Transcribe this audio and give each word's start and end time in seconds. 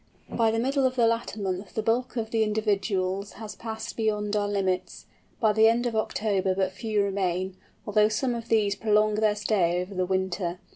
By 0.31 0.49
the 0.49 0.57
middle 0.57 0.87
of 0.87 0.95
the 0.95 1.05
latter 1.05 1.39
month 1.39 1.75
the 1.75 1.83
bulk 1.83 2.15
of 2.15 2.31
the 2.31 2.41
individuals 2.43 3.33
has 3.33 3.53
passed 3.55 3.95
beyond 3.95 4.35
our 4.35 4.47
limits; 4.47 5.05
by 5.39 5.53
the 5.53 5.67
end 5.67 5.85
of 5.85 5.95
October 5.95 6.55
but 6.55 6.71
few 6.71 7.03
remain, 7.03 7.55
although 7.85 8.09
some 8.09 8.33
of 8.33 8.49
these 8.49 8.75
prolong 8.75 9.13
their 9.13 9.35
stay 9.35 9.79
over 9.79 9.93
the 9.93 10.07
winter. 10.07 10.57